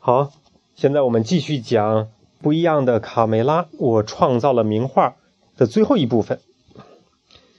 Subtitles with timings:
[0.00, 0.32] 好，
[0.76, 2.08] 现在我们继续讲
[2.40, 3.66] 不一样的卡梅拉。
[3.72, 5.16] 我创造了名画
[5.56, 6.40] 的最后一部分。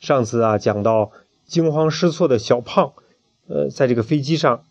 [0.00, 1.12] 上次啊，讲到
[1.44, 2.94] 惊慌失措的小胖，
[3.48, 4.64] 呃，在这个飞机上，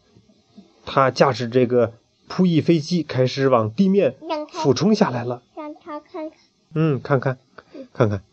[0.86, 1.94] 他驾驶这个
[2.28, 4.16] 扑翼飞机开始往地面
[4.52, 5.44] 俯冲下来了。
[5.56, 6.40] 让他看看。
[6.74, 7.38] 嗯，看看，
[7.94, 8.24] 看看，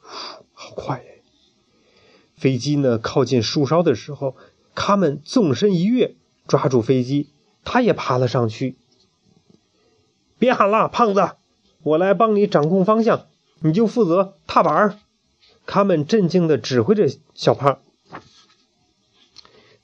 [0.55, 1.05] 好快呀！
[2.35, 4.35] 飞机呢靠近树梢的时候，
[4.75, 6.15] 他们纵身一跃，
[6.47, 7.29] 抓住飞机，
[7.63, 8.77] 他也爬了上去。
[10.39, 11.33] 别喊了，胖子，
[11.83, 13.27] 我来帮你掌控方向，
[13.60, 14.98] 你就负责踏板儿。
[15.66, 17.80] 卡门镇静地指挥着小胖。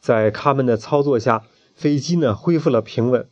[0.00, 3.28] 在卡门的操作下，飞机呢恢复了平稳。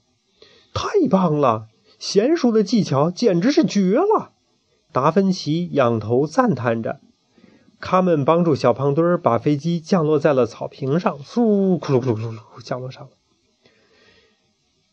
[0.75, 1.69] 太棒了，
[2.01, 4.33] 娴熟的技巧简直是绝了！
[4.91, 7.01] 达芬奇仰头赞叹着。
[7.81, 13.11] 卡门帮助小胖墩儿把飞机降落在了草坪上，嗖，咕噜咕噜咕噜，降落上了。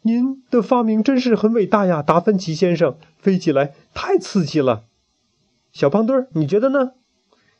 [0.01, 4.83] 您的发明真是很伟大呀，达芬奇先生，飞起来太刺激了。
[5.71, 6.93] 小胖墩儿，你觉得呢？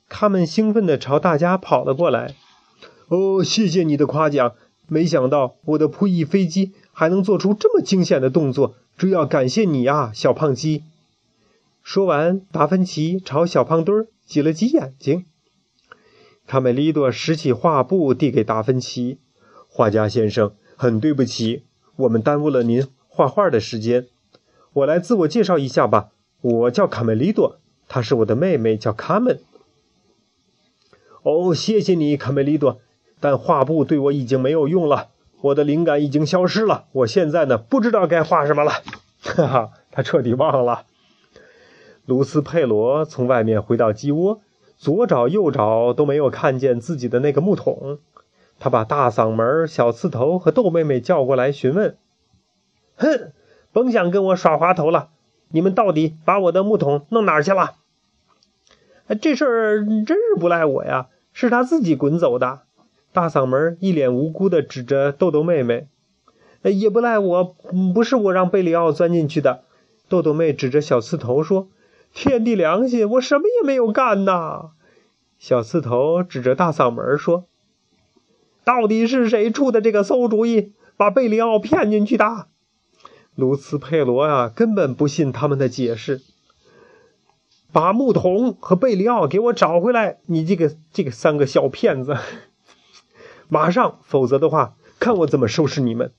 [0.08, 2.36] 他们兴奋地朝大家跑了过来。
[3.10, 4.56] 哦，谢谢你的夸奖，
[4.88, 10.84] 没想到我的扑翼飞机还能做出这么惊险的动作，这要感谢你呀，小胖鸡。
[11.84, 14.08] 说完，达芬奇朝小胖墩儿。
[14.30, 15.26] 挤了挤眼睛，
[16.46, 19.18] 卡梅利多拾起画布递给达芬奇
[19.68, 21.64] ：“画家先生，很对不起，
[22.00, 24.08] 我们耽误了您画画的时间。
[24.72, 27.58] 我来自我介绍一下吧，我叫卡梅利多，
[27.90, 29.42] 她是我的妹妹，叫卡门。
[31.24, 32.80] ”“哦，谢谢你，卡梅利多，
[33.20, 35.10] 但画布对我已经没有用了，
[35.42, 38.72] 我的灵感已经消失了，我现在呢不知道该画什么了。”
[39.20, 40.86] 哈哈，他彻底忘了。
[42.06, 44.40] 卢斯佩罗从外面回到鸡窝，
[44.78, 48.00] 左找右找都没有看见自己的那个木桶。
[48.60, 51.98] 他把大嗓门、小刺头和豆妹妹叫过来询问
[52.98, 53.32] ：“哼，
[53.72, 55.10] 甭想跟我耍滑头了！
[55.50, 57.76] 你们到底把我的木桶弄哪儿去了？”
[59.22, 62.62] 这事儿真是不赖我呀，是他自己滚走的。
[63.12, 65.88] 大嗓门一脸无辜地指着豆豆妹妹
[66.62, 67.56] ：“也不赖我，
[67.94, 69.64] 不是我让贝里奥钻进去的。”
[70.08, 71.70] 豆豆妹指着小刺头说。
[72.12, 74.72] 天地良心，我什么也没有干呐！
[75.38, 77.46] 小刺头指着大嗓门说
[78.70, 82.46] ：“到底是谁出的这个馊主意，把贝里奥骗进去的？”
[83.34, 86.22] 卢斯佩罗呀，根本不信他们的解释。
[87.72, 90.20] 把牧童和贝里奥给我找回来！
[90.28, 92.16] 你这个这个三个小骗子，
[93.50, 96.12] 马上，否则的话，看我怎么收拾你们！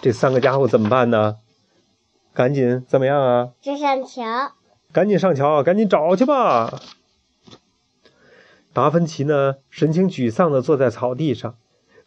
[0.00, 1.38] 这三个家伙怎么办呢？
[2.32, 3.50] 赶紧怎么样啊？
[3.64, 4.52] 上桥。
[4.92, 6.80] 赶紧上桥，赶紧找去吧。
[8.72, 11.56] 达芬奇呢，神情沮丧地坐在草地上。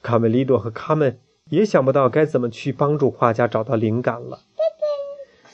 [0.02, 4.42] 卡梅利多和卡门也想不到该怎么去帮助画家找到灵感了。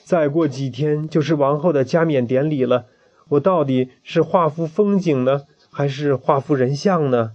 [0.04, 2.86] 再过几天就是王后的加冕典礼了，
[3.30, 7.32] 我到底是画幅风景呢，还是画幅人像呢？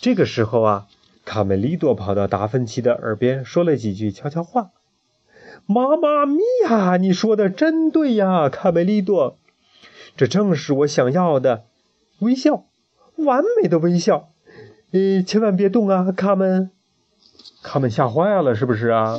[0.00, 0.86] 这个时候啊，
[1.24, 4.70] 卡梅利多跑到达芬奇的耳边说了几句悄悄话。
[5.66, 6.96] 妈妈咪呀！
[6.96, 9.38] 你说的真对呀，卡梅利多，
[10.16, 11.64] 这正是我想要的
[12.24, 12.64] 微笑，
[13.16, 14.28] 完美的微笑。
[14.90, 16.70] 呃，千万别动啊，卡门！
[17.62, 19.16] 卡门吓坏了，是不是啊？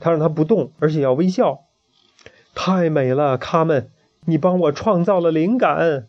[0.00, 1.64] 他让他不动，而且要微笑。
[2.54, 3.90] 太美了，卡门，
[4.24, 6.08] 你帮我创造了灵感。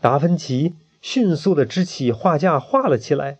[0.00, 3.38] 达芬奇迅速的支起画架画了起来，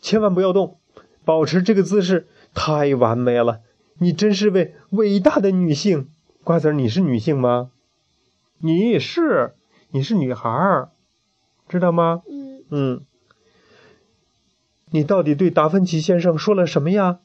[0.00, 0.78] 千万不要动，
[1.24, 2.26] 保持这个姿势。
[2.54, 3.60] 太完美了！
[3.98, 6.08] 你真是位伟大的女性，
[6.44, 7.70] 瓜子儿，你是女性吗？
[8.58, 9.54] 你是，
[9.90, 10.90] 你是女孩儿，
[11.66, 12.22] 知道吗？
[12.28, 13.00] 嗯嗯。
[14.90, 17.20] 你到底对达芬奇先生说了什么呀？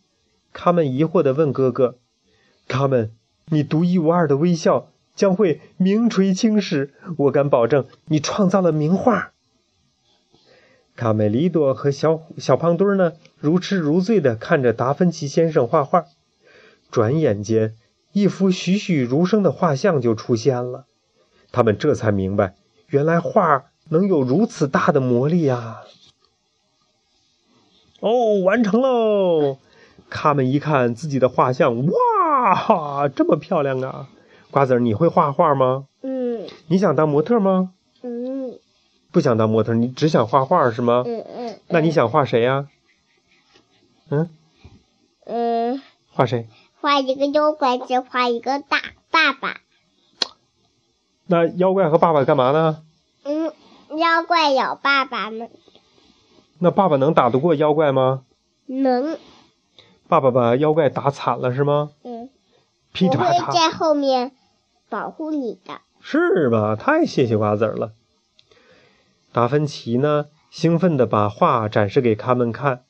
[0.54, 1.98] 卡门疑惑地问哥哥。
[2.70, 3.12] 卡门，
[3.48, 9.34] 你独一无二的微笑将会名垂青史，我敢保证，你创造了名画。
[10.96, 16.06] 卡梅利多和小小胖墩儿呢，如痴如醉地看着达芬奇先生画画。
[16.90, 17.76] 转眼间，
[18.14, 20.86] 一幅栩栩如生的画像就出现了。
[21.54, 22.56] 他们这才明白，
[22.88, 25.84] 原来画能有如此大的魔力啊！
[28.02, 29.58] 哦，完成喽！
[30.10, 34.10] 他们一看自己的画像，哇，这么漂亮啊！
[34.52, 35.86] 瓜子儿，你会画画吗？
[36.02, 36.48] 嗯。
[36.68, 37.72] 你想当模特吗？
[38.02, 38.60] 嗯。
[39.12, 41.04] 不想当模特，你只想画画是吗？
[41.06, 41.60] 嗯嗯。
[41.68, 42.68] 那你想画谁呀？
[44.10, 44.30] 嗯。
[45.26, 45.82] 嗯。
[46.12, 46.48] 画谁？
[46.82, 48.80] 画一个妖怪，再画一个大
[49.12, 49.62] 爸爸。
[51.28, 52.84] 那妖怪和爸爸干嘛呢？
[53.24, 53.54] 嗯，
[53.98, 55.48] 妖怪咬爸爸呢。
[56.60, 58.24] 那爸爸能打得过妖怪吗？
[58.66, 59.18] 能。
[60.08, 61.92] 爸爸把妖怪打惨了是吗？
[62.04, 62.30] 嗯，
[62.92, 63.46] 噼我里啪嚓。
[63.48, 64.34] 会在后面
[64.90, 65.82] 保护你的。
[66.02, 66.76] 是吧？
[66.76, 67.94] 太谢谢瓜子儿了。
[69.32, 72.84] 达芬奇呢，兴奋地把画展示给他们看。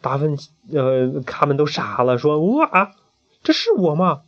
[0.00, 2.92] 达芬奇，呃，他们都傻了，说：“哇，
[3.42, 4.22] 这是我吗？”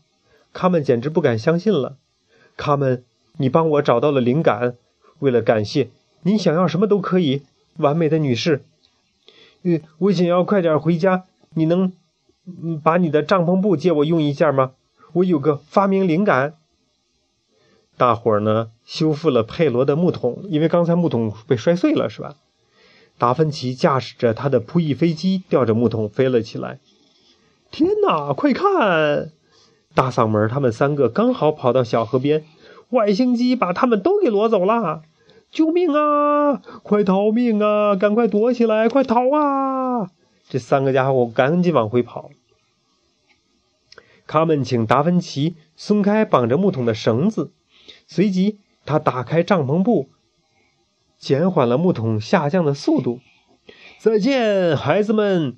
[0.54, 1.96] 他们简直不敢相信了。
[2.56, 3.04] 他们，
[3.40, 4.76] 你帮我找到了灵感，
[5.20, 5.88] 为了感谢
[6.24, 7.42] 你，想要什么都可以，
[7.78, 8.62] 完美的女士。
[9.62, 11.90] 呃，我想要快点回家，你能，
[12.82, 14.72] 把你的帐篷布借我用一下吗？
[15.14, 16.56] 我有个发明灵感。
[17.96, 22.36] 大伙儿呢修复了佩罗的木桶，因为刚才木桶被摔碎了，是吧？
[23.16, 26.78] 达芬奇驾驶着他的扑翼飞机，吊着木桶飞了起来。
[27.70, 29.32] 天哪，快看！
[29.94, 32.44] 大嗓门他们三个刚好跑到小河边，
[32.90, 35.02] 外星机把他们都给夺走了！
[35.50, 36.62] 救命啊！
[36.82, 37.96] 快逃命啊！
[37.96, 40.10] 赶快躲起来，快逃啊！
[40.48, 42.30] 这三个家伙赶紧往回跑。
[44.26, 47.50] 卡门请达芬奇松开绑着木桶的绳子。
[48.06, 50.08] 随即，他打开帐篷布，
[51.18, 53.18] 减缓了木桶下降的速度。
[53.98, 55.56] 再见，孩子们！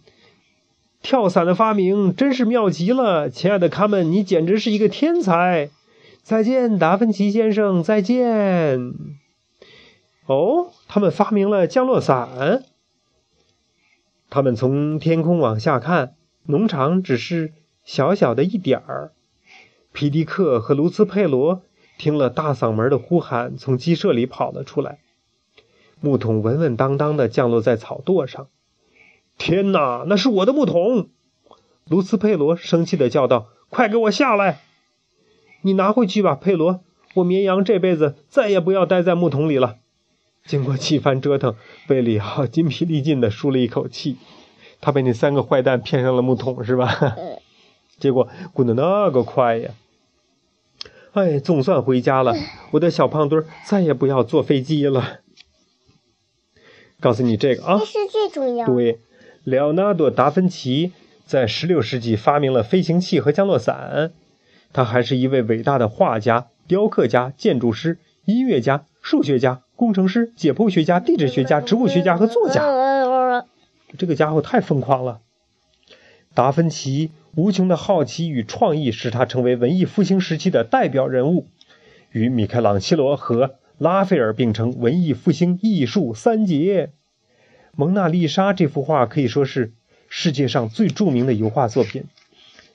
[1.02, 5.68] 跳伞的发明真是妙极了，亲爱的卡门，你简直是一个天才！
[6.22, 8.94] 再见，达芬奇先生，再见。
[10.26, 12.64] 哦，他们发明了降落伞。
[14.30, 16.14] 他们从天空往下看，
[16.44, 17.52] 农场只是
[17.84, 19.12] 小小的一点儿。
[19.92, 21.62] 皮迪克和卢斯佩罗。
[21.98, 24.98] 听了大嗓门的呼喊，从鸡舍里跑了出来。
[26.00, 28.48] 木桶稳稳当当的降落在草垛上。
[29.38, 31.10] 天哪，那是我的木桶！
[31.88, 34.62] 卢斯佩罗生气的叫道：“快给我下来！
[35.62, 36.80] 你拿回去吧，佩罗。
[37.14, 39.76] 我绵羊这辈子再也不要待在木桶里了。”
[40.44, 41.54] 经过几番折腾，
[41.86, 44.16] 贝里奥筋疲力尽的舒了一口气。
[44.80, 47.16] 他被那三个坏蛋骗上了木桶，是吧？
[48.00, 49.70] 结果滚得那个快呀！
[51.12, 52.34] 哎，总算回家了，
[52.72, 55.20] 我的小胖墩儿再也不要坐飞机了。
[56.98, 58.66] 告诉你这个啊，这是最重要。
[58.66, 58.98] 对，
[59.44, 60.92] 莱昂纳多·达芬奇
[61.24, 64.12] 在16世纪发明了飞行器和降落伞。
[64.72, 72.62] 他还是一位伟大的画家、雕刻家、建筑师、音乐家、数学家、工程师、解剖学家、地质学家、植物学家和作家。
[73.98, 75.20] 这个家伙太疯狂了。
[76.34, 77.10] 达芬奇。
[77.34, 81.46] 无穷的好奇与创意使他成为文艺复兴时期的代表人物，
[82.10, 86.90] 与米开朗基罗和拉斐尔并称文艺复兴艺术三杰。
[87.74, 89.72] 蒙娜丽莎这幅画可以说是
[90.10, 92.04] 世界上最著名的油画作品。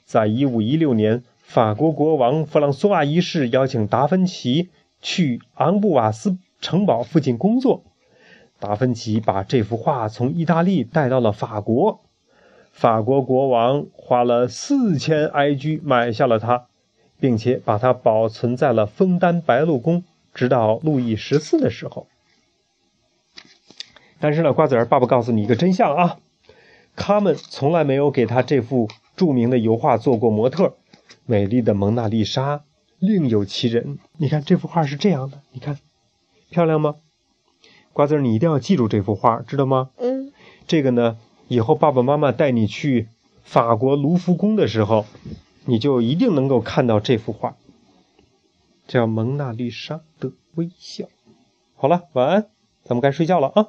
[0.04, 4.68] 在一五一六年，法国国王弗朗索瓦一世邀请达芬奇
[5.00, 7.84] 去昂布瓦斯城堡附近工作，
[8.60, 12.00] 达芬奇把这幅画从意大利带到了法国。
[12.70, 16.66] 法国国王花了四千埃居买下了它，
[17.18, 20.04] 并且把它保存在了枫丹白露宫，
[20.34, 22.06] 直到路易十四的时候。
[24.20, 26.18] 但是呢，瓜子儿，爸爸告诉你一个真相啊，
[26.94, 30.76] 他们从来没有给他这幅著名的油画做过模特。
[31.26, 32.64] 美丽的蒙娜丽莎
[32.98, 33.98] 另有其人。
[34.16, 35.78] 你看这幅画是这样的，你看
[36.50, 36.96] 漂亮吗？
[37.92, 39.90] 瓜子儿，你一定要记住这幅画，知道吗？
[39.96, 40.32] 嗯。
[40.66, 41.18] 这个呢？
[41.48, 43.08] 以后爸爸妈妈带你去
[43.42, 45.06] 法国卢浮宫的时候，
[45.64, 47.56] 你就一定能够看到这幅画，
[48.86, 51.04] 叫《蒙娜丽莎的微笑》。
[51.74, 52.50] 好了，晚安，
[52.84, 53.68] 咱们该睡觉了啊。